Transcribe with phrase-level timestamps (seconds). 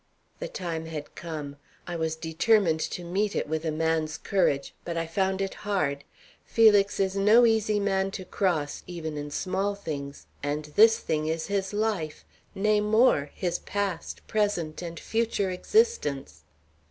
[0.39, 1.57] The time had come.
[1.85, 4.73] I was determined to meet it with a man's courage.
[4.83, 6.03] But I found it hard.
[6.43, 11.45] Felix is no easy man to cross, even in small things, and this thing is
[11.53, 12.25] his life,
[12.55, 16.45] nay, more his past, present, and future existence.